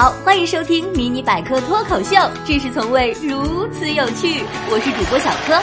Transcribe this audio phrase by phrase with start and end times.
[0.00, 4.42] 好，欢迎收听迷你百科脱口秀，知识从未如此有趣。
[4.70, 5.60] 我是主播小柯。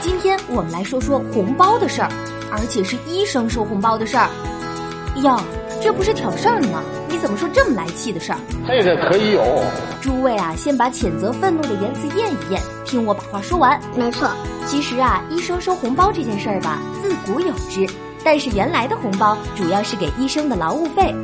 [0.00, 2.10] 今天我们来说说红包的事儿，
[2.50, 4.30] 而且是医生收红包的事儿。
[5.16, 5.38] 哟，
[5.82, 6.82] 这不是挑事儿吗？
[7.10, 8.38] 你怎么说这么来气的事儿？
[8.66, 9.62] 这个可以有。
[10.00, 13.78] 诸位啊，先把谴责愤怒的言辞咽一咽，听我把话说完。
[13.94, 14.30] 没错，
[14.66, 17.86] 其实啊，医生收红包这件事儿吧，自古有之，
[18.24, 21.14] 但是原来的红包主要是给医生的劳务费。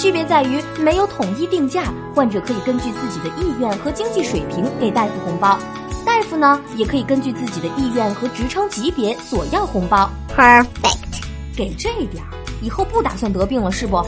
[0.00, 5.58] 区别在于没有统一定价，患者可以根据自己的意愿和经济水平给大夫红包，
[6.06, 10.10] 大夫呢也可以根据自己的意愿和职称级别索要红包。
[10.34, 11.20] Perfect，
[11.54, 14.02] 给这点儿，以后不打算得病了是不？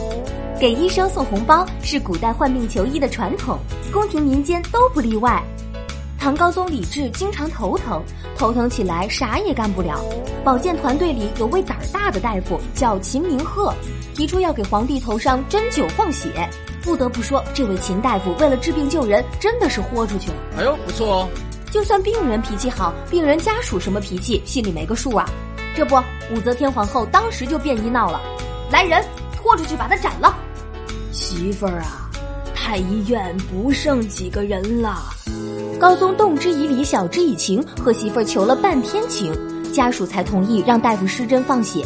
[0.58, 3.58] 给医生送红包是古代患病求医的传统，
[3.92, 5.42] 宫廷民间都不例外。
[6.22, 8.00] 唐高宗李治经常头疼，
[8.38, 10.00] 头疼起来啥也干不了。
[10.44, 13.74] 保健团队里有位胆儿大的大夫叫秦明鹤，
[14.14, 16.48] 提出要给皇帝头上针灸放血。
[16.80, 20.36] 不得不说，这位秦大夫为了治病救人，真的是豁出去了。
[20.58, 21.28] 哎呦，不错哦。
[21.72, 25.28] 就算病人脾气好，病人家属什么脾气，心里没个数啊。
[25.74, 25.96] 这不，
[26.32, 28.20] 武则天皇后当时就变一闹了，
[28.70, 29.04] 来人，
[29.36, 30.32] 拖出去把他斩了。
[31.10, 32.08] 媳妇儿啊，
[32.54, 35.02] 太医院不剩几个人了。
[35.82, 39.32] 高宗动之以理，晓之以情，和媳妇儿求了半天情，
[39.72, 41.84] 家属才同意让大夫施针放血。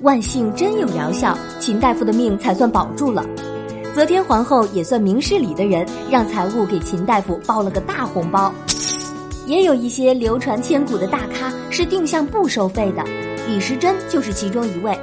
[0.00, 3.24] 万幸真有疗效，秦大夫的命才算保住了。
[3.94, 8.52] 则天皇后也算明事理的人，让财务给秦大夫包了个大红包。
[9.46, 13.04] 也有一些流传千古的大咖是定向不收费的，
[13.46, 14.98] 李时珍就是其中一位。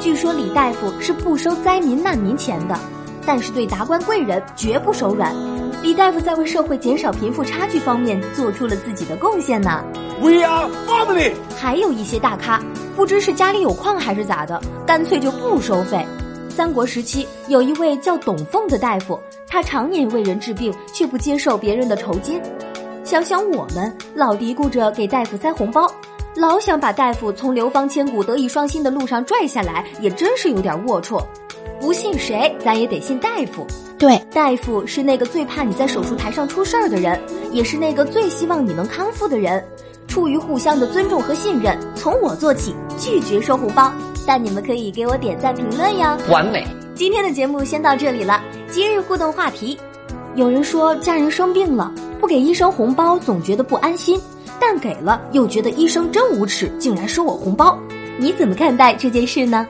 [0.00, 2.74] 据说李大夫是不收灾民难民钱的，
[3.26, 5.36] 但是对达官贵人绝不手软。
[5.80, 9.84] 李大夫在为社会减少贫富差距方面做出了自己的贡献呢。
[10.20, 11.32] We are family。
[11.56, 12.60] 还有一些大咖，
[12.96, 16.04] 不知是家里有矿还是咋的，干脆就不收费。
[16.50, 22.42] 三国时期有一位叫董奉的大夫，他常年为人治病，却不接受别人的酬金。
[23.04, 25.88] 想想我们老嘀咕着给大夫塞红包，
[26.34, 31.24] 老想把大夫从流芳千古、德艺双馨的路上拽下来，也真是有点龌龊。
[31.80, 33.66] 不信谁，咱也得信大夫。
[33.98, 39.64] 对，大夫是那个最怕你在手术台上出事儿的人，也是那个最希望你能康复的人。
[40.06, 43.92] 出于互相的尊重和信任，从我做起，拒绝收红包。
[44.26, 46.18] 但你们可以给我点赞评论呀。
[46.30, 46.66] 完美。
[46.94, 48.42] 今天的节目先到这里了。
[48.70, 49.78] 今日互动话题：
[50.34, 54.20] 有人说家人生病了，不给医生红包总觉得不安心，
[54.60, 57.78] 但给了又觉得医生真无耻，竟然收我红包。
[58.18, 59.66] 你怎么看待这件事呢？